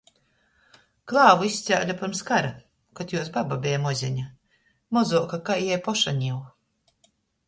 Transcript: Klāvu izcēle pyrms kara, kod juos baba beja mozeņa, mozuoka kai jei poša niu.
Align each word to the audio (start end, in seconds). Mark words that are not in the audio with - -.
Klāvu 1.11 1.45
izcēle 1.49 1.95
pyrms 1.99 2.21
kara, 2.29 2.49
kod 2.99 3.13
juos 3.15 3.29
baba 3.35 3.57
beja 3.65 3.81
mozeņa, 3.83 4.25
mozuoka 4.99 5.39
kai 5.51 5.59
jei 5.67 5.79
poša 5.89 6.15
niu. 6.23 6.41